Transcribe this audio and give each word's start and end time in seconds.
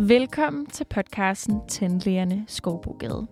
Velkommen 0.00 0.66
til 0.66 0.84
podcasten 0.84 1.60
Tandlægerne 1.68 2.44
Skovbogade. 2.46 3.26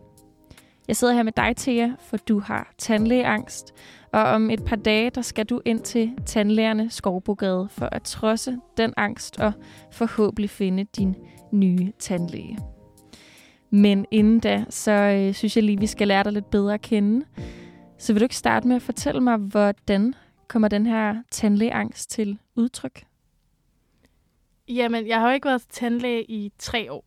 Jeg 0.88 0.96
sidder 0.96 1.14
her 1.14 1.22
med 1.22 1.32
dig, 1.32 1.56
Thea, 1.56 1.88
for 2.00 2.16
du 2.16 2.40
har 2.40 2.74
tandlægeangst, 2.78 3.74
og 4.12 4.22
om 4.22 4.50
et 4.50 4.64
par 4.64 4.76
dage, 4.76 5.10
der 5.10 5.22
skal 5.22 5.46
du 5.46 5.60
ind 5.64 5.80
til 5.80 6.12
Tandlægerne 6.26 6.90
Skovbogade 6.90 7.68
for 7.70 7.88
at 7.92 8.02
trodse 8.02 8.58
den 8.76 8.94
angst 8.96 9.40
og 9.40 9.52
forhåbentlig 9.92 10.50
finde 10.50 10.84
din 10.84 11.16
nye 11.52 11.92
tandlæge. 11.98 12.58
Men 13.70 14.06
inden 14.10 14.40
da, 14.40 14.64
så 14.70 14.92
øh, 14.92 15.34
synes 15.34 15.56
jeg 15.56 15.64
lige, 15.64 15.80
vi 15.80 15.86
skal 15.86 16.08
lære 16.08 16.24
dig 16.24 16.32
lidt 16.32 16.50
bedre 16.50 16.74
at 16.74 16.82
kende. 16.82 17.26
Så 17.98 18.12
vil 18.12 18.20
du 18.20 18.24
ikke 18.24 18.36
starte 18.36 18.68
med 18.68 18.76
at 18.76 18.82
fortælle 18.82 19.20
mig, 19.20 19.36
hvordan 19.36 20.14
kommer 20.48 20.68
den 20.68 20.86
her 20.86 21.14
tandlægeangst 21.30 22.10
til 22.10 22.38
udtryk? 22.56 23.04
Jamen, 24.68 25.06
jeg 25.06 25.20
har 25.20 25.28
jo 25.28 25.34
ikke 25.34 25.48
været 25.48 25.60
til 25.60 25.70
tandlæge 25.70 26.24
i 26.30 26.52
tre 26.58 26.92
år. 26.92 27.04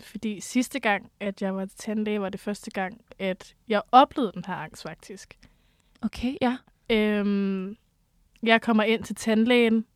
Fordi 0.00 0.40
sidste 0.40 0.80
gang, 0.80 1.10
at 1.20 1.42
jeg 1.42 1.56
var 1.56 1.64
til 1.64 1.78
tandlæge, 1.78 2.20
var 2.20 2.28
det 2.28 2.40
første 2.40 2.70
gang, 2.70 3.00
at 3.18 3.54
jeg 3.68 3.82
oplevede 3.92 4.32
den 4.32 4.44
her 4.46 4.54
angst 4.54 4.82
faktisk. 4.82 5.38
Okay, 6.02 6.34
ja. 6.40 6.56
Øhm, 6.90 7.76
jeg 8.42 8.62
kommer 8.62 8.82
ind 8.82 9.04
til 9.04 9.16
tandlægen 9.16 9.86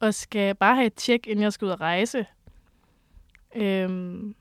og 0.00 0.14
skal 0.14 0.54
bare 0.54 0.74
have 0.74 0.86
et 0.86 0.94
tjek, 0.94 1.26
inden 1.26 1.42
jeg 1.42 1.52
skal 1.52 1.66
ud 1.66 1.70
og 1.70 1.80
rejse. 1.80 2.26
Øhm, 3.56 4.34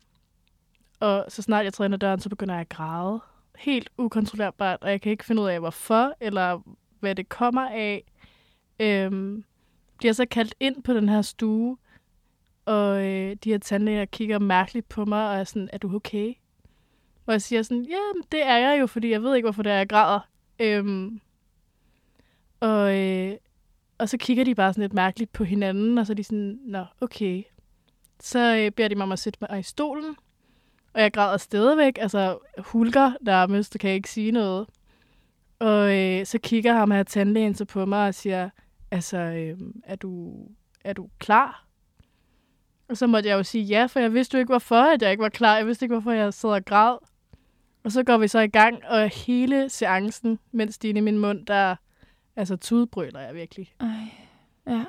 og 1.00 1.26
så 1.28 1.42
snart 1.42 1.66
jeg 1.66 1.74
træder 1.74 1.88
ind 1.88 1.94
ad 1.94 2.00
døren, 2.00 2.20
så 2.20 2.30
begynder 2.30 2.54
jeg 2.54 2.62
at 2.62 2.70
græde. 2.70 3.20
Helt 3.58 3.90
ukontrollerbart, 3.98 4.78
og 4.82 4.92
jeg 4.92 5.02
kan 5.02 5.12
ikke 5.12 5.26
finde 5.26 5.42
ud 5.42 5.48
af, 5.48 5.60
hvorfor, 5.60 6.14
eller 6.20 6.62
hvad 7.00 7.16
det 7.16 7.30
kommer 7.30 7.70
af. 7.70 8.04
Øhm, 8.80 9.44
bliver 9.98 10.14
så 10.14 10.26
kaldt 10.26 10.56
ind 10.60 10.84
på 10.84 10.94
den 10.94 11.10
her 11.10 11.22
stue, 11.22 11.78
og 12.70 13.06
øh, 13.06 13.36
de 13.44 13.50
her 13.50 13.58
tandlæger 13.58 14.06
kigger 14.06 14.40
mærkeligt 14.40 14.90
på 14.90 15.06
mig 15.06 15.30
og 15.30 15.36
er 15.36 15.44
sådan, 15.44 15.70
er 15.74 15.78
du 15.78 15.96
okay? 15.96 16.34
Og 17.26 17.34
jeg 17.34 17.42
siger 17.42 17.62
sådan, 17.62 17.84
ja, 17.84 18.22
det 18.32 18.46
er 18.46 18.58
jeg 18.58 18.80
jo, 18.80 18.88
fordi 18.88 19.10
jeg 19.12 19.24
ved 19.24 19.36
ikke, 19.36 19.46
hvorfor 19.46 19.64
det 19.64 19.72
er, 19.72 19.78
jeg 19.78 19.90
græder. 19.90 20.20
Øhm, 20.60 21.22
og, 22.60 22.98
øh, 22.98 23.38
og 23.98 24.10
så 24.10 24.18
kigger 24.18 24.44
de 24.44 24.56
bare 24.56 24.74
sådan 24.74 24.82
lidt 24.82 24.94
mærkeligt 24.94 25.34
på 25.34 25.44
hinanden, 25.44 25.98
og 25.98 26.06
så 26.06 26.14
er 26.14 26.16
de 26.16 26.24
sådan, 26.24 26.60
nå, 26.66 26.86
okay. 27.02 27.44
Så 28.20 28.56
øh, 28.56 28.72
beder 28.72 28.88
de 28.88 28.96
mig 28.96 29.04
om 29.04 29.12
at 29.12 29.20
sætte 29.20 29.40
mig 29.42 29.60
i 29.60 29.64
stolen, 29.64 30.16
og 30.94 31.02
jeg 31.02 31.14
græder 31.14 31.38
stadigvæk, 31.38 31.98
altså 32.02 32.38
hulker 32.58 33.12
nærmest, 33.22 33.76
og 33.76 33.80
kan 33.80 33.92
ikke 33.92 34.10
sige 34.10 34.32
noget. 34.32 34.68
Og 35.60 35.98
øh, 35.98 36.26
så 36.26 36.40
kigger 36.44 36.74
ham 36.74 36.92
her 36.92 37.04
tandlægen 37.04 37.56
så 37.56 37.66
på 37.66 37.86
mig 37.86 38.08
og 38.08 38.16
siger, 38.16 38.50
altså, 38.92 39.18
øh, 39.18 39.58
er, 39.84 39.96
du, 39.96 40.34
er 40.84 40.94
du 40.94 41.10
klar? 41.20 41.69
Og 42.90 42.98
så 42.98 43.08
måtte 43.08 43.30
jeg 43.30 43.36
jo 43.36 43.44
sige 43.44 43.64
ja, 43.64 43.86
for 43.86 44.00
jeg 44.00 44.14
vidste 44.14 44.36
jo 44.36 44.40
ikke, 44.40 44.52
hvorfor 44.52 44.94
at 44.94 45.02
jeg 45.02 45.12
ikke 45.12 45.24
var 45.24 45.30
klar. 45.30 45.58
Jeg 45.58 45.68
vidste 45.68 45.86
ikke, 45.86 45.96
hvorfor 45.96 46.12
jeg 46.12 46.34
sad 46.34 46.50
og 46.50 46.66
græd. 46.66 46.98
Og 47.84 47.92
så 47.92 48.04
går 48.04 48.18
vi 48.18 48.28
så 48.28 48.40
i 48.40 48.48
gang, 48.48 48.86
og 48.86 49.10
hele 49.10 49.70
seancen, 49.70 50.40
mens 50.52 50.78
de 50.78 50.90
er 50.90 50.94
i 50.94 51.00
min 51.00 51.18
mund, 51.18 51.46
der 51.46 51.76
altså 52.36 52.56
tudbrøler 52.56 53.20
jeg 53.20 53.36
virkelig. 53.36 53.74
Ej, 53.80 53.88
ja. 54.68 54.86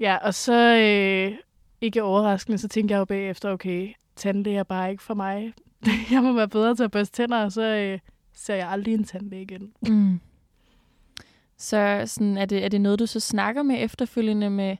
Ja, 0.00 0.16
og 0.16 0.34
så 0.34 0.76
øh, 0.76 1.38
ikke 1.80 2.02
overraskende, 2.02 2.58
så 2.58 2.68
tænkte 2.68 2.92
jeg 2.92 2.98
jo 2.98 3.04
bagefter, 3.04 3.50
okay, 3.50 3.92
tandlæge 4.16 4.58
er 4.58 4.62
bare 4.62 4.90
ikke 4.90 5.02
for 5.02 5.14
mig. 5.14 5.54
jeg 6.10 6.22
må 6.22 6.32
være 6.32 6.48
bedre 6.48 6.74
til 6.74 6.84
at 6.84 6.90
børste 6.90 7.16
tænder, 7.16 7.44
og 7.44 7.52
så 7.52 7.62
øh, 7.62 7.98
ser 8.34 8.54
jeg 8.54 8.68
aldrig 8.68 8.94
en 8.94 9.04
tandlæge 9.04 9.42
igen. 9.42 9.72
Mm. 9.88 10.20
Så 11.58 12.02
sådan, 12.06 12.36
er, 12.36 12.44
det, 12.44 12.64
er 12.64 12.68
det 12.68 12.80
noget, 12.80 12.98
du 12.98 13.06
så 13.06 13.20
snakker 13.20 13.62
med 13.62 13.84
efterfølgende 13.84 14.50
med 14.50 14.76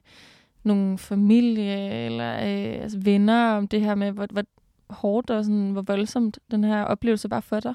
nogle 0.67 0.97
familie 0.97 2.05
eller 2.05 2.33
øh, 2.33 2.81
altså 2.81 2.99
venner 2.99 3.51
om 3.51 3.67
det 3.67 3.81
her 3.81 3.95
med, 3.95 4.11
hvor, 4.11 4.27
hvor 4.31 4.43
hårdt 4.89 5.29
og 5.29 5.45
sådan, 5.45 5.71
hvor 5.71 5.81
voldsomt 5.81 6.39
den 6.51 6.63
her 6.63 6.83
oplevelse 6.83 7.29
var 7.29 7.39
for 7.39 7.59
dig? 7.59 7.73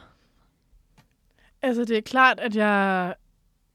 Altså, 1.62 1.84
det 1.84 1.96
er 1.96 2.00
klart, 2.00 2.40
at 2.40 2.56
jeg 2.56 3.14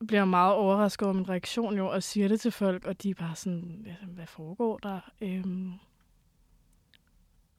bliver 0.08 0.26
meget 0.26 0.54
overrasket 0.54 1.06
over 1.06 1.14
min 1.14 1.30
reaktion 1.30 1.78
jo, 1.78 1.88
og 1.88 2.04
siger 2.04 2.28
det 2.28 2.42
til 2.42 2.52
folk, 2.52 2.86
og 2.86 3.04
de 3.04 3.10
er 3.10 3.14
bare 3.14 3.36
sådan, 3.36 3.88
hvad 4.08 4.28
foregår 4.28 4.78
der? 4.78 5.00
Øhm, 5.22 5.72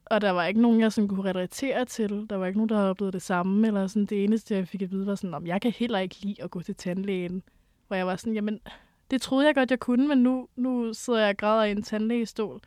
og 0.05 0.21
der 0.21 0.29
var 0.29 0.45
ikke 0.45 0.61
nogen, 0.61 0.81
jeg 0.81 0.91
sådan 0.91 1.07
kunne 1.07 1.29
relatere 1.29 1.85
til. 1.85 2.25
Der 2.29 2.35
var 2.35 2.45
ikke 2.45 2.57
nogen, 2.57 2.69
der 2.69 2.75
havde 2.75 2.89
oplevet 2.89 3.13
det 3.13 3.21
samme. 3.21 3.67
Eller 3.67 3.87
sådan, 3.87 4.05
det 4.05 4.23
eneste, 4.23 4.55
jeg 4.55 4.67
fik 4.67 4.81
at 4.81 4.91
vide, 4.91 5.05
var 5.05 5.15
sådan, 5.15 5.33
om 5.33 5.47
jeg 5.47 5.61
kan 5.61 5.71
heller 5.71 5.99
ikke 5.99 6.21
lide 6.21 6.43
at 6.43 6.51
gå 6.51 6.61
til 6.61 6.75
tandlægen. 6.75 7.43
Hvor 7.87 7.95
jeg 7.95 8.07
var 8.07 8.15
sådan, 8.15 8.33
jamen, 8.33 8.59
det 9.11 9.21
troede 9.21 9.47
jeg 9.47 9.55
godt, 9.55 9.71
jeg 9.71 9.79
kunne, 9.79 10.07
men 10.07 10.17
nu, 10.17 10.47
nu 10.55 10.93
sidder 10.93 11.19
jeg 11.19 11.29
og 11.29 11.37
græder 11.37 11.63
i 11.63 11.71
en 11.71 11.83
tandlægestol. 11.83 12.61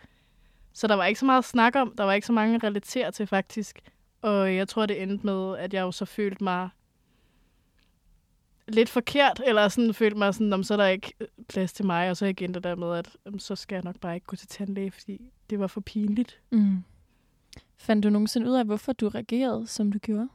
Så 0.72 0.86
der 0.86 0.94
var 0.94 1.04
ikke 1.04 1.20
så 1.20 1.26
meget 1.26 1.44
snakke 1.44 1.80
om. 1.80 1.94
Der 1.98 2.04
var 2.04 2.12
ikke 2.12 2.26
så 2.26 2.32
mange 2.32 2.54
at 2.54 2.64
relatere 2.64 3.10
til, 3.10 3.26
faktisk. 3.26 3.80
Og 4.22 4.54
jeg 4.54 4.68
tror, 4.68 4.86
det 4.86 5.02
endte 5.02 5.26
med, 5.26 5.58
at 5.58 5.74
jeg 5.74 5.80
jo 5.80 5.92
så 5.92 6.04
følte 6.04 6.44
mig 6.44 6.68
lidt 8.68 8.88
forkert, 8.88 9.40
eller 9.46 9.68
sådan 9.68 9.94
følte 9.94 10.18
mig 10.18 10.34
sådan, 10.34 10.52
om 10.52 10.62
så 10.62 10.74
er 10.74 10.76
der 10.76 10.86
ikke 10.86 11.12
plads 11.48 11.72
til 11.72 11.86
mig, 11.86 12.10
og 12.10 12.16
så 12.16 12.26
igen 12.26 12.54
det 12.54 12.64
der 12.64 12.74
med, 12.74 12.96
at 12.96 13.08
så 13.38 13.56
skal 13.56 13.76
jeg 13.76 13.84
nok 13.84 14.00
bare 14.00 14.14
ikke 14.14 14.26
gå 14.26 14.36
til 14.36 14.48
tandlæge, 14.48 14.90
fordi 14.90 15.20
det 15.50 15.58
var 15.58 15.66
for 15.66 15.80
pinligt. 15.80 16.40
Mm. 16.50 16.84
Fandt 17.76 18.04
du 18.04 18.10
nogensinde 18.10 18.50
ud 18.50 18.54
af, 18.54 18.64
hvorfor 18.64 18.92
du 18.92 19.08
reagerede, 19.08 19.66
som 19.66 19.92
du 19.92 19.98
gjorde? 19.98 20.28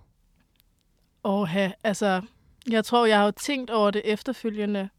Åh, 1.24 1.58
altså, 1.84 2.22
jeg 2.70 2.86
tror, 2.86 3.06
jeg 3.06 3.18
har 3.18 3.26
jo 3.26 3.32
tænkt 3.32 3.70
over 3.70 3.92
det 3.92 4.02
efterfølgende. 4.06 4.90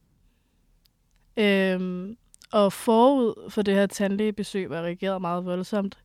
Øhm, 1.39 2.17
og 2.53 2.73
forud 2.73 3.51
for 3.51 3.63
det 3.63 3.75
her 3.75 3.87
tandlægebesøg, 3.87 4.71
var 4.71 4.77
jeg 4.77 4.85
reageret 4.85 5.21
meget 5.21 5.45
voldsomt. 5.45 5.99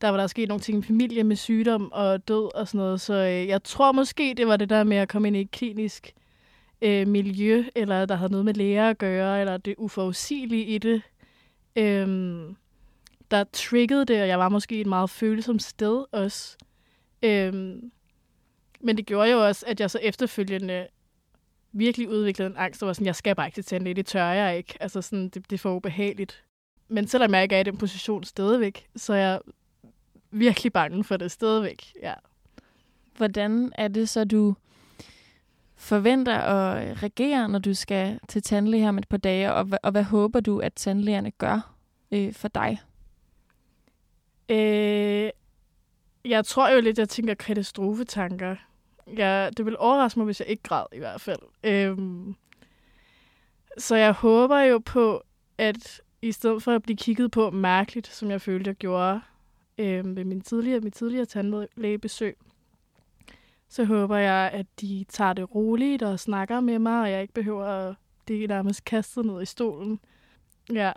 Der 0.00 0.08
var 0.08 0.16
der 0.16 0.26
sket 0.26 0.48
nogle 0.48 0.60
ting 0.60 0.78
i 0.78 0.82
familie 0.82 1.24
med 1.24 1.36
sygdom 1.36 1.92
og 1.92 2.28
død 2.28 2.54
og 2.54 2.68
sådan 2.68 2.78
noget, 2.78 3.00
så 3.00 3.14
øh, 3.14 3.48
jeg 3.48 3.62
tror 3.62 3.92
måske, 3.92 4.34
det 4.36 4.46
var 4.46 4.56
det 4.56 4.70
der 4.70 4.84
med 4.84 4.96
at 4.96 5.08
komme 5.08 5.28
ind 5.28 5.36
i 5.36 5.40
et 5.40 5.50
klinisk 5.50 6.12
øh, 6.82 7.08
miljø, 7.08 7.64
eller 7.74 8.06
der 8.06 8.14
havde 8.14 8.32
noget 8.32 8.44
med 8.44 8.54
læger 8.54 8.90
at 8.90 8.98
gøre, 8.98 9.40
eller 9.40 9.56
det 9.56 9.74
uforudsigelige 9.78 10.64
i 10.64 10.78
det. 10.78 11.02
Øhm, 11.76 12.56
der 13.30 13.44
triggede 13.52 14.04
det, 14.04 14.22
og 14.22 14.28
jeg 14.28 14.38
var 14.38 14.48
måske 14.48 14.80
et 14.80 14.86
meget 14.86 15.10
følsomt 15.10 15.62
sted 15.62 16.04
også. 16.12 16.56
Øhm, 17.22 17.90
men 18.80 18.96
det 18.96 19.06
gjorde 19.06 19.30
jo 19.30 19.46
også, 19.46 19.66
at 19.66 19.80
jeg 19.80 19.90
så 19.90 19.98
efterfølgende 20.02 20.86
virkelig 21.78 22.08
udviklede 22.08 22.50
en 22.50 22.56
angst, 22.56 22.80
der 22.80 22.86
var 22.86 22.92
sådan, 22.92 23.06
jeg 23.06 23.16
skal 23.16 23.34
bare 23.34 23.46
ikke 23.46 23.56
til 23.56 23.64
tandlæge, 23.64 23.94
det 23.94 24.06
tør 24.06 24.24
jeg 24.24 24.56
ikke. 24.56 24.74
Altså 24.80 25.02
sådan, 25.02 25.28
det, 25.28 25.50
det 25.50 25.52
er 25.52 25.58
for 25.58 25.74
ubehageligt. 25.76 26.44
Men 26.88 27.08
selvom 27.08 27.34
jeg 27.34 27.42
ikke 27.42 27.54
er 27.54 27.60
i 27.60 27.62
den 27.62 27.76
position 27.76 28.24
stadigvæk, 28.24 28.86
så 28.96 29.12
er 29.12 29.16
jeg 29.16 29.40
virkelig 30.30 30.72
bange 30.72 31.04
for 31.04 31.16
det 31.16 31.30
stadigvæk, 31.30 31.92
ja. 32.02 32.14
Hvordan 33.16 33.72
er 33.74 33.88
det 33.88 34.08
så, 34.08 34.24
du 34.24 34.54
forventer 35.76 36.38
at 36.38 37.02
reagere, 37.02 37.48
når 37.48 37.58
du 37.58 37.74
skal 37.74 38.18
til 38.28 38.42
tandlæge 38.42 38.82
her 38.82 38.88
om 38.88 38.98
et 38.98 39.08
par 39.08 39.16
dage, 39.16 39.52
og, 39.52 39.68
og 39.82 39.90
hvad 39.90 40.02
håber 40.02 40.40
du, 40.40 40.58
at 40.58 40.72
tandlægerne 40.74 41.30
gør 41.30 41.74
øh, 42.12 42.34
for 42.34 42.48
dig? 42.48 42.80
Øh, 44.48 45.30
jeg 46.24 46.44
tror 46.44 46.70
jo 46.70 46.80
lidt, 46.80 46.98
jeg 46.98 47.08
tænker 47.08 47.34
katastrofetanker. 47.34 48.56
Ja, 49.16 49.50
det 49.56 49.66
vil 49.66 49.76
overraske 49.78 50.18
mig, 50.18 50.24
hvis 50.24 50.40
jeg 50.40 50.48
ikke 50.48 50.62
græd 50.62 50.86
i 50.92 50.98
hvert 50.98 51.20
fald. 51.20 51.40
Øhm, 51.64 52.34
så 53.78 53.96
jeg 53.96 54.12
håber 54.12 54.58
jo 54.58 54.78
på, 54.78 55.22
at 55.58 56.00
i 56.22 56.32
stedet 56.32 56.62
for 56.62 56.72
at 56.72 56.82
blive 56.82 56.96
kigget 56.96 57.30
på 57.30 57.50
mærkeligt, 57.50 58.06
som 58.06 58.30
jeg 58.30 58.40
følte, 58.40 58.68
jeg 58.68 58.76
gjorde 58.76 59.20
øhm, 59.78 60.16
ved 60.16 60.24
min 60.24 60.40
tidligere, 60.40 60.80
mit 60.80 60.94
tidligere 60.94 61.26
tandlægebesøg, 61.26 62.36
så 63.68 63.84
håber 63.84 64.16
jeg, 64.16 64.50
at 64.52 64.66
de 64.80 65.04
tager 65.08 65.32
det 65.32 65.54
roligt 65.54 66.02
og 66.02 66.20
snakker 66.20 66.60
med 66.60 66.78
mig, 66.78 67.02
og 67.02 67.10
jeg 67.10 67.22
ikke 67.22 67.34
behøver 67.34 67.64
at 67.64 67.94
det 68.28 68.48
nærmest 68.48 68.84
kastet 68.84 69.24
ned 69.24 69.42
i 69.42 69.46
stolen. 69.46 70.00
Ja. 70.72 70.92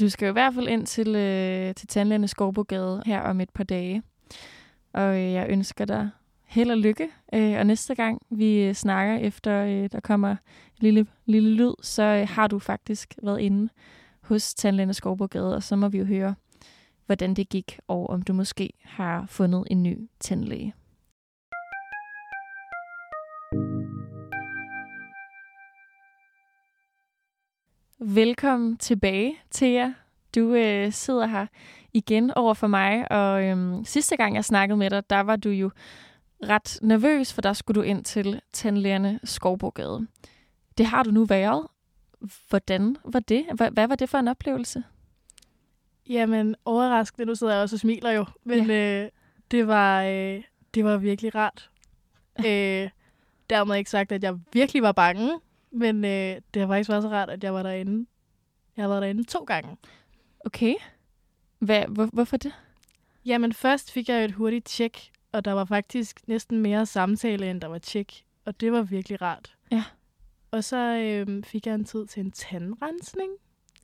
Du 0.00 0.08
skal 0.08 0.26
jo 0.26 0.30
i 0.30 0.32
hvert 0.32 0.54
fald 0.54 0.68
ind 0.68 0.86
til, 0.86 1.16
øh, 1.16 1.74
til 1.74 1.88
tandlægen 1.88 2.28
Skorbogade 2.28 3.02
her 3.06 3.20
om 3.20 3.40
et 3.40 3.50
par 3.50 3.64
dage. 3.64 4.02
Og 4.92 5.16
øh, 5.16 5.32
jeg 5.32 5.46
ønsker 5.50 5.84
dig 5.84 6.10
held 6.54 6.70
og 6.70 6.78
lykke. 6.78 7.08
Øh, 7.34 7.58
og 7.58 7.66
næste 7.66 7.94
gang 7.94 8.22
vi 8.30 8.62
øh, 8.62 8.74
snakker 8.74 9.16
efter, 9.16 9.64
øh, 9.64 9.88
der 9.92 10.00
kommer 10.00 10.30
en 10.30 10.36
lille, 10.80 11.06
lille 11.26 11.50
lyd, 11.54 11.74
så 11.82 12.02
øh, 12.02 12.28
har 12.28 12.46
du 12.46 12.58
faktisk 12.58 13.14
været 13.22 13.40
inde 13.40 13.68
hos 14.22 14.54
tandlægen 14.54 14.94
Skovbogade, 14.94 15.56
og 15.56 15.62
så 15.62 15.76
må 15.76 15.88
vi 15.88 15.98
jo 15.98 16.04
høre, 16.04 16.34
hvordan 17.06 17.34
det 17.34 17.48
gik, 17.48 17.78
og 17.88 18.10
om 18.10 18.22
du 18.22 18.32
måske 18.32 18.70
har 18.82 19.26
fundet 19.26 19.64
en 19.70 19.82
ny 19.82 20.08
tandlæge. 20.20 20.74
Velkommen 28.00 28.76
tilbage, 28.76 29.36
Thea. 29.54 29.92
Du 30.34 30.54
øh, 30.54 30.92
sidder 30.92 31.26
her 31.26 31.46
igen 31.92 32.30
over 32.30 32.54
for 32.54 32.66
mig, 32.66 33.12
og 33.12 33.44
øhm, 33.44 33.84
sidste 33.84 34.16
gang 34.16 34.34
jeg 34.34 34.44
snakkede 34.44 34.76
med 34.76 34.90
dig, 34.90 35.10
der 35.10 35.20
var 35.20 35.36
du 35.36 35.48
jo 35.48 35.70
ret 36.48 36.78
nervøs, 36.82 37.32
for 37.32 37.42
der 37.42 37.52
skulle 37.52 37.80
du 37.80 37.82
ind 37.82 38.04
til 38.04 38.40
tandlægerne 38.52 39.20
Skovbogade. 39.24 40.06
Det 40.78 40.86
har 40.86 41.02
du 41.02 41.10
nu 41.10 41.24
været. 41.24 41.66
Hvordan 42.48 42.96
var 43.04 43.20
det? 43.20 43.46
Hvad, 43.54 43.70
hvad 43.70 43.88
var 43.88 43.94
det 43.94 44.08
for 44.08 44.18
en 44.18 44.28
oplevelse? 44.28 44.84
Jamen, 46.08 46.54
overraskende, 46.64 47.26
nu 47.26 47.34
sidder 47.34 47.52
jeg 47.52 47.62
også 47.62 47.76
og 47.76 47.80
smiler 47.80 48.10
jo, 48.10 48.24
men 48.44 48.66
ja. 48.70 49.04
øh, 49.04 49.10
det, 49.50 49.66
var, 49.66 50.02
øh, 50.02 50.42
det 50.74 50.84
var 50.84 50.96
virkelig 50.96 51.34
rart. 51.34 51.70
øh, 52.46 52.90
dermed 53.50 53.76
ikke 53.76 53.90
sagt, 53.90 54.12
at 54.12 54.22
jeg 54.22 54.38
virkelig 54.52 54.82
var 54.82 54.92
bange, 54.92 55.40
men 55.70 56.04
øh, 56.04 56.36
det 56.54 56.60
har 56.60 56.66
faktisk 56.66 56.90
været 56.90 57.02
så 57.02 57.08
rart, 57.08 57.30
at 57.30 57.44
jeg 57.44 57.54
var 57.54 57.62
derinde. 57.62 58.06
Jeg 58.76 58.82
har 58.82 58.88
været 58.88 59.02
derinde 59.02 59.24
to 59.24 59.44
gange. 59.44 59.76
Okay. 60.46 60.74
Hvad, 61.58 61.84
hvor, 61.88 62.06
hvorfor 62.12 62.36
det? 62.36 62.52
Jamen, 63.24 63.52
først 63.52 63.92
fik 63.92 64.08
jeg 64.08 64.24
et 64.24 64.32
hurtigt 64.32 64.66
tjek, 64.66 65.12
og 65.34 65.44
der 65.44 65.52
var 65.52 65.64
faktisk 65.64 66.28
næsten 66.28 66.58
mere 66.58 66.86
samtale, 66.86 67.50
end 67.50 67.60
der 67.60 67.68
var 67.68 67.78
tjek. 67.78 68.24
Og 68.44 68.60
det 68.60 68.72
var 68.72 68.82
virkelig 68.82 69.22
rart. 69.22 69.56
Ja. 69.70 69.84
Og 70.50 70.64
så 70.64 70.76
øh, 70.76 71.42
fik 71.42 71.66
jeg 71.66 71.74
en 71.74 71.84
tid 71.84 72.06
til 72.06 72.20
en 72.20 72.30
tandrensning. 72.30 73.32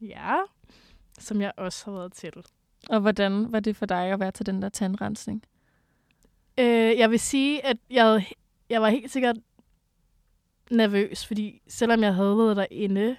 Ja, 0.00 0.36
som 1.18 1.40
jeg 1.40 1.52
også 1.56 1.84
har 1.84 1.92
været 1.92 2.12
til. 2.12 2.32
Og 2.88 3.00
hvordan 3.00 3.52
var 3.52 3.60
det 3.60 3.76
for 3.76 3.86
dig 3.86 4.12
at 4.12 4.20
være 4.20 4.30
til 4.30 4.46
den 4.46 4.62
der 4.62 4.68
tandrensning? 4.68 5.42
Øh, 6.58 6.98
jeg 6.98 7.10
vil 7.10 7.20
sige, 7.20 7.66
at 7.66 7.76
jeg, 7.90 8.26
jeg 8.68 8.82
var 8.82 8.88
helt 8.88 9.10
sikkert 9.10 9.36
nervøs, 10.70 11.26
fordi 11.26 11.62
selvom 11.68 12.02
jeg 12.02 12.14
havde 12.14 12.38
været 12.38 12.56
derinde 12.56 13.16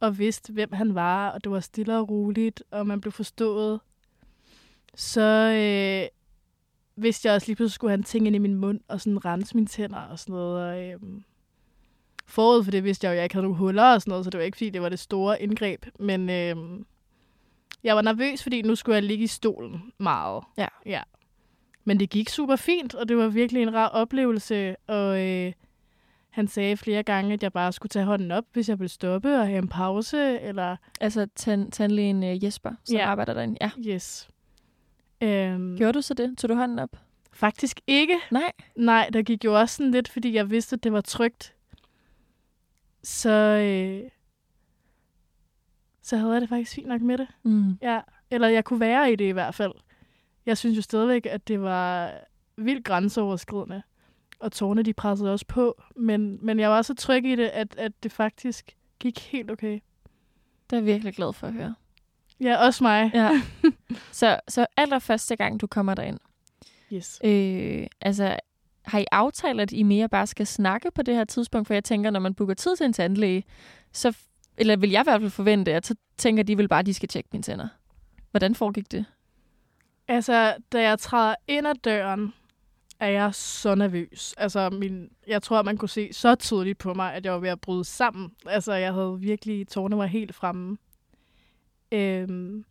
og 0.00 0.18
vidste, 0.18 0.52
hvem 0.52 0.72
han 0.72 0.94
var, 0.94 1.30
og 1.30 1.44
det 1.44 1.52
var 1.52 1.60
stille 1.60 1.98
og 1.98 2.10
roligt, 2.10 2.62
og 2.70 2.86
man 2.86 3.00
blev 3.00 3.12
forstået, 3.12 3.80
så 4.94 5.20
øh, 5.50 6.23
vidste 6.96 7.28
jeg 7.28 7.34
også 7.34 7.46
lige 7.46 7.56
pludselig, 7.56 7.74
skulle 7.74 7.90
han 7.90 8.02
ting 8.02 8.26
ind 8.26 8.36
i 8.36 8.38
min 8.38 8.54
mund 8.54 8.80
og 8.88 9.00
sådan 9.00 9.24
rense 9.24 9.54
mine 9.54 9.66
tænder 9.66 10.00
og 10.00 10.18
sådan 10.18 10.32
noget. 10.32 10.68
Og, 10.68 10.82
øh, 10.82 11.00
forud 12.26 12.64
for 12.64 12.70
det 12.70 12.84
vidste 12.84 13.04
jeg 13.04 13.10
jo, 13.10 13.12
at 13.12 13.16
jeg 13.16 13.24
ikke 13.24 13.34
havde 13.34 13.44
nogen 13.44 13.58
huller 13.58 13.94
og 13.94 14.00
sådan 14.00 14.10
noget, 14.10 14.24
så 14.24 14.30
det 14.30 14.38
var 14.38 14.44
ikke 14.44 14.56
fordi, 14.56 14.70
det 14.70 14.82
var 14.82 14.88
det 14.88 14.98
store 14.98 15.42
indgreb. 15.42 15.86
Men 16.00 16.30
øh, 16.30 16.56
jeg 17.84 17.96
var 17.96 18.02
nervøs, 18.02 18.42
fordi 18.42 18.62
nu 18.62 18.74
skulle 18.74 18.94
jeg 18.94 19.02
ligge 19.02 19.24
i 19.24 19.26
stolen 19.26 19.92
meget. 19.98 20.44
Ja. 20.58 20.68
ja. 20.86 21.02
Men 21.84 22.00
det 22.00 22.10
gik 22.10 22.28
super 22.28 22.56
fint, 22.56 22.94
og 22.94 23.08
det 23.08 23.16
var 23.16 23.28
virkelig 23.28 23.62
en 23.62 23.74
rar 23.74 23.88
oplevelse. 23.88 24.76
Og 24.86 25.20
øh, 25.20 25.52
han 26.30 26.48
sagde 26.48 26.76
flere 26.76 27.02
gange, 27.02 27.32
at 27.32 27.42
jeg 27.42 27.52
bare 27.52 27.72
skulle 27.72 27.90
tage 27.90 28.04
hånden 28.04 28.30
op, 28.30 28.44
hvis 28.52 28.68
jeg 28.68 28.78
ville 28.78 28.88
stoppe 28.88 29.38
og 29.38 29.46
have 29.46 29.58
en 29.58 29.68
pause. 29.68 30.40
Eller... 30.40 30.76
Altså 31.00 31.26
tan- 31.36 31.70
tandlægen 31.70 32.22
uh, 32.22 32.44
Jesper, 32.44 32.70
som 32.84 32.96
ja. 32.96 33.06
arbejder 33.06 33.34
derinde. 33.34 33.56
Ja. 33.60 33.70
Yes. 33.86 34.28
Øhm, 35.20 35.76
Gjorde 35.76 35.92
du 35.92 36.02
så 36.02 36.14
det? 36.14 36.38
Tog 36.38 36.50
du 36.50 36.54
hånden 36.54 36.78
op? 36.78 36.96
Faktisk 37.32 37.80
ikke. 37.86 38.16
Nej. 38.30 38.52
Nej, 38.76 39.10
der 39.12 39.22
gik 39.22 39.44
jo 39.44 39.60
også 39.60 39.76
sådan 39.76 39.90
lidt, 39.92 40.08
fordi 40.08 40.34
jeg 40.34 40.50
vidste, 40.50 40.74
at 40.74 40.84
det 40.84 40.92
var 40.92 41.00
trygt. 41.00 41.54
Så, 43.02 43.30
øh, 43.30 44.10
så 46.02 46.16
havde 46.16 46.32
jeg 46.32 46.40
det 46.40 46.48
faktisk 46.48 46.74
fint 46.74 46.88
nok 46.88 47.00
med 47.00 47.18
det. 47.18 47.28
Mm. 47.42 47.78
Ja, 47.82 48.00
eller 48.30 48.48
jeg 48.48 48.64
kunne 48.64 48.80
være 48.80 49.12
i 49.12 49.16
det 49.16 49.24
i 49.24 49.30
hvert 49.30 49.54
fald. 49.54 49.72
Jeg 50.46 50.58
synes 50.58 50.76
jo 50.76 50.82
stadigvæk, 50.82 51.26
at 51.26 51.48
det 51.48 51.60
var 51.60 52.12
vildt 52.56 52.84
grænseoverskridende. 52.84 53.82
Og 54.40 54.52
tårne, 54.52 54.82
de 54.82 54.92
pressede 54.94 55.32
også 55.32 55.46
på. 55.46 55.82
Men, 55.96 56.38
men 56.42 56.60
jeg 56.60 56.70
var 56.70 56.82
så 56.82 56.94
tryg 56.94 57.24
i 57.24 57.36
det, 57.36 57.48
at, 57.48 57.74
at 57.78 57.92
det 58.02 58.12
faktisk 58.12 58.76
gik 58.98 59.18
helt 59.20 59.50
okay. 59.50 59.80
Det 60.70 60.76
er 60.76 60.80
jeg 60.80 60.86
virkelig 60.86 61.14
glad 61.14 61.32
for 61.32 61.46
at 61.46 61.52
høre. 61.52 61.74
Ja, 62.40 62.56
også 62.56 62.84
mig. 62.84 63.10
Ja. 63.14 63.42
så, 64.12 64.40
så 64.48 64.66
allerførste 64.76 65.36
gang, 65.36 65.60
du 65.60 65.66
kommer 65.66 65.94
derind, 65.94 66.18
Yes. 66.92 67.20
øh, 67.24 67.86
altså, 68.00 68.36
har 68.82 68.98
I 68.98 69.04
aftalt, 69.12 69.60
at 69.60 69.72
I 69.72 69.82
mere 69.82 70.08
bare 70.08 70.26
skal 70.26 70.46
snakke 70.46 70.90
på 70.94 71.02
det 71.02 71.14
her 71.14 71.24
tidspunkt? 71.24 71.66
For 71.66 71.74
jeg 71.74 71.84
tænker, 71.84 72.10
når 72.10 72.20
man 72.20 72.34
booker 72.34 72.54
tid 72.54 72.76
til 72.76 72.86
en 72.86 72.92
tandlæge, 72.92 73.44
så, 73.92 74.16
eller 74.56 74.76
vil 74.76 74.90
jeg 74.90 75.00
i 75.00 75.04
hvert 75.06 75.20
fald 75.20 75.30
forvente, 75.30 75.72
at 75.74 75.86
så 75.86 75.94
tænker 76.16 76.42
de 76.42 76.58
vel 76.58 76.68
bare, 76.68 76.78
at 76.80 76.86
de 76.86 76.94
skal 76.94 77.08
tjekke 77.08 77.28
mine 77.32 77.42
tænder. 77.42 77.68
Hvordan 78.30 78.54
foregik 78.54 78.92
det? 78.92 79.04
Altså, 80.08 80.54
da 80.72 80.82
jeg 80.82 80.98
træder 80.98 81.34
ind 81.48 81.66
ad 81.66 81.74
døren, 81.74 82.34
er 83.00 83.08
jeg 83.08 83.34
så 83.34 83.74
nervøs. 83.74 84.34
Altså, 84.38 84.70
min, 84.70 85.08
jeg 85.26 85.42
tror, 85.42 85.62
man 85.62 85.76
kunne 85.76 85.88
se 85.88 86.12
så 86.12 86.34
tydeligt 86.34 86.78
på 86.78 86.94
mig, 86.94 87.14
at 87.14 87.24
jeg 87.24 87.32
var 87.32 87.38
ved 87.38 87.48
at 87.48 87.60
bryde 87.60 87.84
sammen. 87.84 88.30
Altså, 88.46 88.72
jeg 88.72 88.92
havde 88.92 89.16
virkelig, 89.20 89.68
tårne 89.68 89.98
var 89.98 90.06
helt 90.06 90.34
fremme. 90.34 90.76
Øhm, 91.94 92.64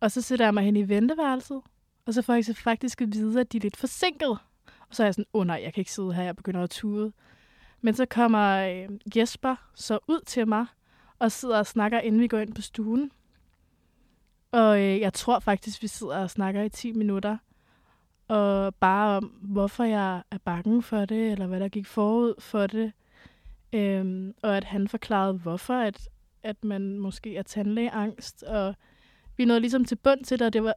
og 0.00 0.10
så 0.10 0.20
sætter 0.22 0.44
jeg 0.44 0.54
mig 0.54 0.64
hen 0.64 0.76
i 0.76 0.88
venteværelset, 0.88 1.62
og 2.06 2.14
så 2.14 2.22
får 2.22 2.34
jeg 2.34 2.44
så 2.44 2.54
faktisk 2.54 3.00
at 3.00 3.12
vide, 3.12 3.40
at 3.40 3.52
de 3.52 3.56
er 3.56 3.60
lidt 3.60 3.76
forsinket. 3.76 4.38
Og 4.88 4.90
så 4.90 5.02
er 5.02 5.06
jeg 5.06 5.14
sådan, 5.14 5.26
åh 5.34 5.40
oh, 5.40 5.46
nej, 5.46 5.60
jeg 5.64 5.74
kan 5.74 5.80
ikke 5.80 5.92
sidde 5.92 6.14
her, 6.14 6.22
jeg 6.22 6.36
begynder 6.36 6.62
at 6.62 6.70
tude. 6.70 7.12
Men 7.80 7.94
så 7.94 8.06
kommer 8.06 8.66
øh, 8.66 8.88
Jesper 9.16 9.56
så 9.74 9.98
ud 10.08 10.20
til 10.26 10.48
mig, 10.48 10.66
og 11.18 11.32
sidder 11.32 11.58
og 11.58 11.66
snakker, 11.66 12.00
inden 12.00 12.20
vi 12.20 12.28
går 12.28 12.38
ind 12.38 12.54
på 12.54 12.62
stuen. 12.62 13.10
Og 14.52 14.80
øh, 14.80 15.00
jeg 15.00 15.12
tror 15.12 15.38
faktisk, 15.38 15.82
vi 15.82 15.86
sidder 15.86 16.18
og 16.18 16.30
snakker 16.30 16.62
i 16.62 16.68
10 16.68 16.92
minutter. 16.92 17.36
Og 18.28 18.74
bare 18.74 19.16
om, 19.16 19.24
hvorfor 19.24 19.84
jeg 19.84 20.22
er 20.30 20.38
bange 20.38 20.82
for 20.82 21.04
det, 21.04 21.32
eller 21.32 21.46
hvad 21.46 21.60
der 21.60 21.68
gik 21.68 21.86
forud 21.86 22.34
for 22.38 22.66
det. 22.66 22.92
Øhm, 23.72 24.34
og 24.42 24.56
at 24.56 24.64
han 24.64 24.88
forklarede, 24.88 25.32
hvorfor 25.32 25.74
at, 25.74 26.08
at 26.44 26.64
man 26.64 26.98
måske 26.98 27.36
er 27.36 27.42
tandlægeangst. 27.42 28.42
Og 28.42 28.74
vi 29.36 29.44
nåede 29.44 29.60
ligesom 29.60 29.84
til 29.84 29.96
bund 29.96 30.24
til 30.24 30.38
det, 30.38 30.46
og 30.46 30.52
det 30.52 30.64
var 30.64 30.74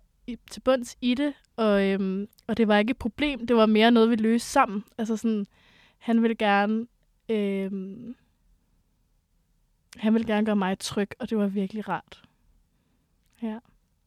til 0.52 0.60
bunds 0.60 0.98
i 1.02 1.14
det. 1.14 1.34
Og, 1.56 1.86
øhm, 1.86 2.28
og 2.48 2.58
det 2.58 2.68
var 2.68 2.78
ikke 2.78 2.92
et 2.92 2.98
problem, 2.98 3.48
det 3.48 3.56
var 3.56 3.66
mere 3.66 3.92
noget, 3.92 4.10
vi 4.10 4.16
løste 4.16 4.50
sammen. 4.50 4.84
Altså 4.98 5.18
sådan, 5.18 5.46
han 5.98 6.22
ville 6.22 6.36
gerne... 6.36 6.88
Øhm, 7.30 8.16
han 9.98 10.14
ville 10.14 10.28
gerne 10.28 10.46
gøre 10.46 10.56
mig 10.56 10.80
tryg, 10.80 11.10
og 11.20 11.30
det 11.30 11.38
var 11.38 11.48
virkelig 11.48 11.90
rart. 11.90 12.24
Ja. 13.42 13.60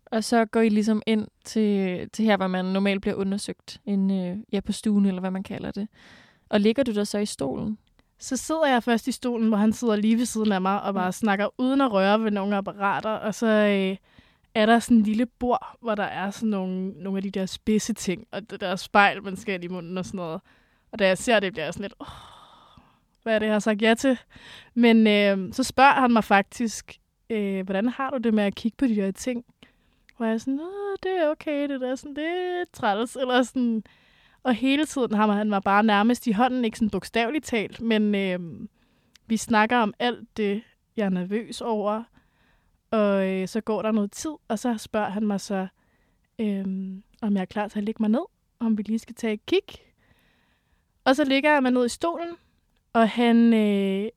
Og 0.06 0.24
så 0.24 0.44
går 0.44 0.60
I 0.60 0.68
ligesom 0.68 1.02
ind 1.06 1.28
til, 1.44 2.10
til 2.10 2.24
her, 2.24 2.36
hvor 2.36 2.46
man 2.46 2.64
normalt 2.64 3.00
bliver 3.00 3.14
undersøgt, 3.14 3.80
en, 3.84 4.10
øh, 4.10 4.38
ja, 4.52 4.60
på 4.60 4.72
stuen, 4.72 5.06
eller 5.06 5.20
hvad 5.20 5.30
man 5.30 5.42
kalder 5.42 5.70
det. 5.70 5.88
Og 6.48 6.60
ligger 6.60 6.82
du 6.82 6.94
der 6.94 7.04
så 7.04 7.18
i 7.18 7.26
stolen? 7.26 7.78
Så 8.20 8.36
sidder 8.36 8.66
jeg 8.66 8.82
først 8.82 9.08
i 9.08 9.12
stolen, 9.12 9.48
hvor 9.48 9.56
han 9.56 9.72
sidder 9.72 9.96
lige 9.96 10.18
ved 10.18 10.24
siden 10.24 10.52
af 10.52 10.60
mig, 10.60 10.82
og 10.82 10.94
bare 10.94 11.12
snakker 11.12 11.48
uden 11.58 11.80
at 11.80 11.92
røre 11.92 12.24
ved 12.24 12.30
nogle 12.30 12.56
apparater. 12.56 13.10
Og 13.10 13.34
så 13.34 13.46
øh, 13.46 13.96
er 14.54 14.66
der 14.66 14.78
sådan 14.78 14.96
en 14.96 15.02
lille 15.02 15.26
bord, 15.26 15.76
hvor 15.80 15.94
der 15.94 16.04
er 16.04 16.30
sådan 16.30 16.48
nogle, 16.48 16.88
nogle 16.88 17.18
af 17.18 17.22
de 17.22 17.30
der 17.30 17.46
spidse 17.46 17.92
ting, 17.92 18.26
og 18.32 18.50
det 18.50 18.60
der 18.60 18.76
spejl, 18.76 19.22
man 19.22 19.36
skal 19.36 19.64
i 19.64 19.68
munden 19.68 19.98
og 19.98 20.04
sådan 20.04 20.18
noget. 20.18 20.40
Og 20.92 20.98
da 20.98 21.06
jeg 21.06 21.18
ser 21.18 21.40
det, 21.40 21.52
bliver 21.52 21.64
jeg 21.64 21.74
sådan 21.74 21.82
lidt, 21.82 21.94
hvad 23.22 23.34
er 23.34 23.38
det, 23.38 23.46
jeg 23.46 23.54
har 23.54 23.60
sagt 23.60 23.82
ja 23.82 23.94
til? 23.94 24.18
Men 24.74 25.06
øh, 25.06 25.52
så 25.52 25.62
spørger 25.62 26.00
han 26.00 26.12
mig 26.12 26.24
faktisk, 26.24 26.98
øh, 27.30 27.64
hvordan 27.64 27.88
har 27.88 28.10
du 28.10 28.16
det 28.16 28.34
med 28.34 28.44
at 28.44 28.54
kigge 28.54 28.76
på 28.76 28.86
de 28.86 28.96
der 28.96 29.10
ting? 29.10 29.44
Hvor 30.16 30.26
jeg 30.26 30.34
er 30.34 30.38
sådan, 30.38 30.60
Åh, 30.60 30.96
det 31.02 31.12
er 31.22 31.30
okay, 31.30 31.68
det 31.68 31.80
der 31.80 31.94
sådan, 31.94 32.16
det 32.16 32.24
er 32.24 32.64
træls, 32.72 33.16
eller 33.16 33.42
sådan. 33.42 33.84
Og 34.42 34.54
hele 34.54 34.86
tiden 34.86 35.14
har 35.14 35.32
han 35.32 35.50
var 35.50 35.60
bare 35.60 35.82
nærmest 35.82 36.26
i 36.26 36.32
hånden, 36.32 36.64
ikke 36.64 36.78
sådan 36.78 36.90
bogstaveligt 36.90 37.44
talt, 37.44 37.80
men 37.80 38.14
øh, 38.14 38.68
vi 39.26 39.36
snakker 39.36 39.76
om 39.76 39.94
alt 39.98 40.36
det, 40.36 40.62
jeg 40.96 41.04
er 41.04 41.10
nervøs 41.10 41.60
over. 41.60 42.02
Og 42.90 43.28
øh, 43.28 43.48
så 43.48 43.60
går 43.60 43.82
der 43.82 43.92
noget 43.92 44.12
tid, 44.12 44.30
og 44.48 44.58
så 44.58 44.78
spørger 44.78 45.10
han 45.10 45.26
mig 45.26 45.40
så, 45.40 45.66
øh, 46.38 46.64
om 47.22 47.34
jeg 47.34 47.40
er 47.40 47.44
klar 47.44 47.68
til 47.68 47.78
at 47.78 47.84
lægge 47.84 48.02
mig 48.02 48.10
ned, 48.10 48.24
om 48.58 48.78
vi 48.78 48.82
lige 48.82 48.98
skal 48.98 49.14
tage 49.14 49.32
et 49.32 49.46
kig. 49.46 49.62
Og 51.04 51.16
så 51.16 51.24
ligger 51.24 51.52
jeg 51.52 51.62
mig 51.62 51.72
ned 51.72 51.86
i 51.86 51.88
stolen, 51.88 52.36
og 52.92 53.08
han 53.08 53.54
øh, 53.54 54.08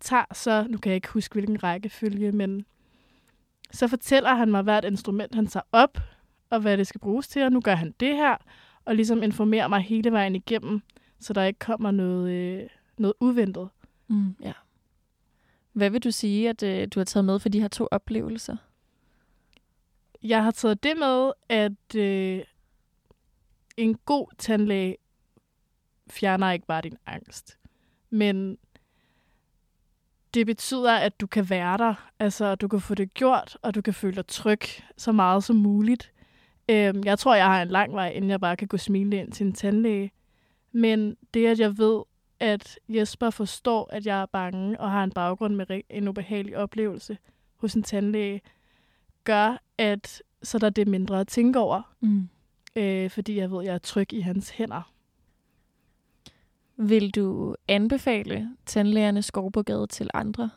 tager 0.00 0.24
så, 0.34 0.66
nu 0.68 0.78
kan 0.78 0.90
jeg 0.90 0.96
ikke 0.96 1.08
huske 1.08 1.32
hvilken 1.32 1.62
rækkefølge, 1.62 2.32
men 2.32 2.66
så 3.70 3.88
fortæller 3.88 4.34
han 4.34 4.50
mig 4.50 4.62
hvert 4.62 4.84
instrument, 4.84 5.34
han 5.34 5.46
tager 5.46 5.64
op, 5.72 5.98
og 6.50 6.60
hvad 6.60 6.78
det 6.78 6.86
skal 6.86 7.00
bruges 7.00 7.28
til, 7.28 7.42
og 7.42 7.52
nu 7.52 7.60
gør 7.60 7.74
han 7.74 7.94
det 8.00 8.16
her, 8.16 8.36
og 8.86 8.96
ligesom 8.96 9.22
informerer 9.22 9.68
mig 9.68 9.80
hele 9.80 10.12
vejen 10.12 10.34
igennem, 10.34 10.82
så 11.20 11.32
der 11.32 11.44
ikke 11.44 11.58
kommer 11.58 11.90
noget, 11.90 12.30
øh, 12.30 12.68
noget 12.98 13.14
uventet. 13.20 13.68
Mm, 14.08 14.36
ja. 14.42 14.52
Hvad 15.72 15.90
vil 15.90 16.04
du 16.04 16.10
sige, 16.10 16.48
at 16.48 16.62
øh, 16.62 16.88
du 16.94 17.00
har 17.00 17.04
taget 17.04 17.24
med 17.24 17.38
for 17.38 17.48
de 17.48 17.60
her 17.60 17.68
to 17.68 17.88
oplevelser? 17.90 18.56
Jeg 20.22 20.44
har 20.44 20.50
taget 20.50 20.82
det 20.82 20.96
med, 20.98 21.32
at 21.48 21.94
øh, 21.96 22.42
en 23.76 23.94
god 23.94 24.26
tandlæge 24.38 24.96
fjerner 26.10 26.50
ikke 26.52 26.66
bare 26.66 26.80
din 26.80 26.96
angst, 27.06 27.58
men 28.10 28.58
det 30.34 30.46
betyder, 30.46 30.96
at 30.96 31.20
du 31.20 31.26
kan 31.26 31.50
være 31.50 31.78
der, 31.78 32.10
altså 32.18 32.54
du 32.54 32.68
kan 32.68 32.80
få 32.80 32.94
det 32.94 33.14
gjort, 33.14 33.58
og 33.62 33.74
du 33.74 33.82
kan 33.82 33.94
føle 33.94 34.16
dig 34.16 34.26
tryg 34.26 34.60
så 34.96 35.12
meget 35.12 35.44
som 35.44 35.56
muligt. 35.56 36.12
Øhm, 36.68 37.02
jeg 37.04 37.18
tror, 37.18 37.34
jeg 37.34 37.46
har 37.46 37.62
en 37.62 37.68
lang 37.68 37.92
vej, 37.92 38.08
inden 38.10 38.30
jeg 38.30 38.40
bare 38.40 38.56
kan 38.56 38.68
gå 38.68 38.76
smilende 38.76 39.16
ind 39.16 39.32
til 39.32 39.46
en 39.46 39.52
tandlæge. 39.52 40.12
Men 40.72 41.16
det, 41.34 41.46
at 41.46 41.60
jeg 41.60 41.78
ved, 41.78 42.02
at 42.40 42.78
Jesper 42.88 43.30
forstår, 43.30 43.88
at 43.92 44.06
jeg 44.06 44.22
er 44.22 44.26
bange 44.26 44.80
og 44.80 44.90
har 44.90 45.04
en 45.04 45.12
baggrund 45.12 45.54
med 45.54 45.80
en 45.90 46.08
ubehagelig 46.08 46.56
oplevelse 46.56 47.18
hos 47.56 47.74
en 47.74 47.82
tandlæge, 47.82 48.40
gør, 49.24 49.62
at 49.78 50.22
så 50.42 50.58
der 50.58 50.66
er 50.66 50.70
det 50.70 50.88
mindre 50.88 51.20
at 51.20 51.28
tænke 51.28 51.58
over. 51.58 51.94
Mm. 52.00 52.28
Øh, 52.76 53.10
fordi 53.10 53.36
jeg 53.36 53.50
ved, 53.50 53.60
at 53.60 53.66
jeg 53.66 53.74
er 53.74 53.78
tryg 53.78 54.12
i 54.12 54.20
hans 54.20 54.50
hænder. 54.50 54.92
Vil 56.76 57.10
du 57.10 57.56
anbefale 57.68 58.50
tandlægerne 58.66 59.22
Skovbogade 59.22 59.86
til 59.86 60.10
andre? 60.14 60.50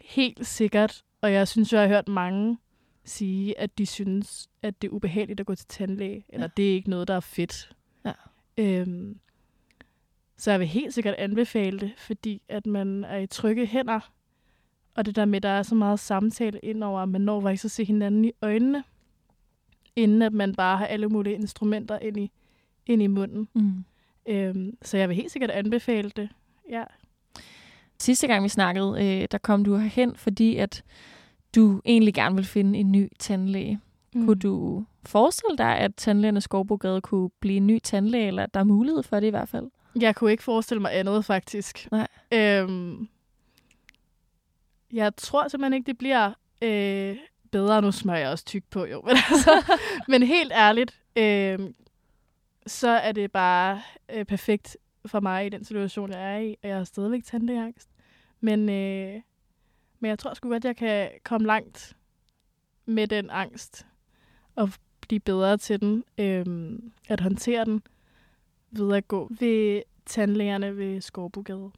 Helt 0.00 0.46
sikkert. 0.46 1.02
Og 1.20 1.32
jeg 1.32 1.48
synes, 1.48 1.72
jeg 1.72 1.80
har 1.80 1.88
hørt 1.88 2.08
mange 2.08 2.58
sige, 3.04 3.60
at 3.60 3.78
de 3.78 3.86
synes, 3.86 4.50
at 4.62 4.82
det 4.82 4.88
er 4.88 4.92
ubehageligt 4.92 5.40
at 5.40 5.46
gå 5.46 5.54
til 5.54 5.66
tandlæge, 5.66 6.24
eller 6.28 6.46
det 6.46 6.70
er 6.70 6.74
ikke 6.74 6.90
noget, 6.90 7.08
der 7.08 7.14
er 7.14 7.20
fedt. 7.20 7.76
Ja. 8.04 8.12
Øhm, 8.56 9.18
så 10.36 10.50
jeg 10.50 10.60
vil 10.60 10.68
helt 10.68 10.94
sikkert 10.94 11.14
anbefale 11.14 11.80
det, 11.80 11.92
fordi 11.96 12.42
at 12.48 12.66
man 12.66 13.04
er 13.04 13.18
i 13.18 13.26
trygge 13.26 13.66
hænder, 13.66 14.12
og 14.94 15.06
det 15.06 15.16
der 15.16 15.24
med, 15.24 15.36
at 15.36 15.42
der 15.42 15.48
er 15.48 15.62
så 15.62 15.74
meget 15.74 16.00
samtale 16.00 16.60
indover, 16.62 17.00
at 17.00 17.08
man 17.08 17.20
når 17.20 17.40
faktisk 17.40 17.64
at 17.64 17.70
se 17.70 17.84
hinanden 17.84 18.24
i 18.24 18.32
øjnene, 18.42 18.84
inden 19.96 20.22
at 20.22 20.32
man 20.32 20.54
bare 20.54 20.78
har 20.78 20.86
alle 20.86 21.08
mulige 21.08 21.34
instrumenter 21.34 21.98
ind 21.98 22.16
i, 22.16 22.30
ind 22.86 23.02
i 23.02 23.06
munden. 23.06 23.48
Mm. 23.54 23.84
Øhm, 24.28 24.76
så 24.82 24.96
jeg 24.96 25.08
vil 25.08 25.16
helt 25.16 25.32
sikkert 25.32 25.50
anbefale 25.50 26.10
det. 26.10 26.28
Ja. 26.70 26.84
Sidste 27.98 28.26
gang 28.26 28.44
vi 28.44 28.48
snakkede, 28.48 28.88
øh, 28.98 29.28
der 29.30 29.38
kom 29.38 29.64
du 29.64 29.76
herhen, 29.76 30.16
fordi 30.16 30.56
at 30.56 30.84
du 31.54 31.80
egentlig 31.84 32.14
gerne 32.14 32.34
vil 32.34 32.44
finde 32.44 32.78
en 32.78 32.92
ny 32.92 33.08
tandlæge. 33.18 33.80
Mm. 34.14 34.26
Kunne 34.26 34.38
du 34.38 34.84
forestille 35.02 35.58
dig, 35.58 35.78
at 35.78 35.94
tandlægernes 35.96 36.44
Skovbrogade 36.44 37.00
kunne 37.00 37.30
blive 37.40 37.56
en 37.56 37.66
ny 37.66 37.78
tandlæge, 37.78 38.26
eller 38.26 38.42
at 38.42 38.54
der 38.54 38.60
er 38.60 38.64
mulighed 38.64 39.02
for 39.02 39.20
det 39.20 39.26
i 39.26 39.30
hvert 39.30 39.48
fald? 39.48 39.70
Jeg 40.00 40.14
kunne 40.14 40.30
ikke 40.30 40.42
forestille 40.42 40.80
mig 40.80 40.98
andet, 40.98 41.24
faktisk. 41.24 41.88
Nej. 41.90 42.08
Øhm, 42.34 43.08
jeg 44.92 45.16
tror 45.16 45.48
simpelthen 45.48 45.72
ikke, 45.72 45.86
det 45.86 45.98
bliver 45.98 46.32
øh, 46.62 47.16
bedre. 47.50 47.82
Nu 47.82 47.92
smører 47.92 48.18
jeg 48.18 48.30
også 48.30 48.44
tyk 48.44 48.64
på, 48.70 48.84
jo. 48.84 49.02
Men, 49.06 49.16
altså, 49.30 49.74
men 50.08 50.22
helt 50.22 50.52
ærligt, 50.52 51.00
øh, 51.16 51.58
så 52.66 52.88
er 52.88 53.12
det 53.12 53.32
bare 53.32 53.82
øh, 54.12 54.24
perfekt 54.24 54.76
for 55.06 55.20
mig 55.20 55.46
i 55.46 55.48
den 55.48 55.64
situation, 55.64 56.10
jeg 56.10 56.34
er 56.34 56.38
i. 56.38 56.56
Og 56.62 56.68
jeg 56.68 56.76
har 56.76 56.84
stadigvæk 56.84 57.24
tandlægeangst. 57.24 57.88
Men, 58.40 58.68
øh, 58.68 59.20
men 60.02 60.08
jeg 60.08 60.18
tror 60.18 60.34
sgu 60.34 60.48
godt, 60.48 60.64
jeg 60.64 60.76
kan 60.76 61.10
komme 61.24 61.46
langt 61.46 61.96
med 62.86 63.06
den 63.06 63.30
angst. 63.30 63.86
Og 64.54 64.70
blive 65.00 65.20
bedre 65.20 65.56
til 65.56 65.80
den. 65.80 66.04
øhm, 66.18 66.92
at 67.08 67.20
håndtere 67.20 67.64
den 67.64 67.82
ved 68.70 68.96
at 68.96 69.08
gå 69.08 69.30
ved 69.40 69.82
tandlægerne 70.06 70.76
ved 70.76 71.00
Skovbogade. 71.00 71.70